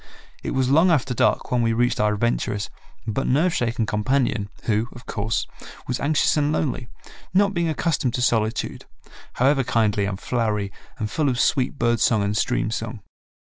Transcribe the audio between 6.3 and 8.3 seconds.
and lonely, not being accustomed to